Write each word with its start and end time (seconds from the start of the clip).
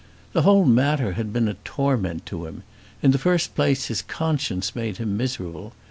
The 0.33 0.41
whole 0.41 0.65
matter 0.65 1.11
had 1.11 1.31
been 1.31 1.47
a 1.47 1.53
torment 1.63 2.25
to 2.25 2.47
him. 2.47 2.63
In 3.03 3.11
the 3.11 3.19
first 3.19 3.53
place 3.53 3.85
his 3.85 4.01
conscience 4.01 4.75
made 4.75 4.97
him 4.97 5.15
miserable. 5.15 5.73